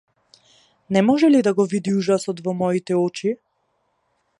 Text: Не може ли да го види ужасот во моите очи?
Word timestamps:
Не 0.97 1.03
може 1.09 1.29
ли 1.35 1.41
да 1.49 1.53
го 1.59 1.67
види 1.75 1.95
ужасот 2.01 2.43
во 2.49 2.59
моите 2.65 3.01
очи? 3.05 3.37